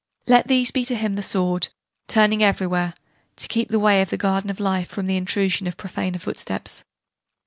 Let 0.25 0.47
these 0.47 0.71
be 0.71 0.83
to 0.85 0.95
him 0.95 1.13
the 1.13 1.21
sword, 1.21 1.67
turning 2.07 2.41
everywhere 2.41 2.95
to 3.35 3.47
keep 3.47 3.69
the 3.69 3.77
way 3.77 4.01
of 4.01 4.09
the 4.09 4.17
Garden 4.17 4.49
of 4.49 4.59
Life 4.59 4.87
from 4.89 5.05
the 5.05 5.15
intrusion 5.15 5.67
of 5.67 5.77
profaner 5.77 6.17
footsteps." 6.17 6.83